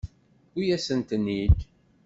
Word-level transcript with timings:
Tewwi-yasent-ten-id. 0.51 1.59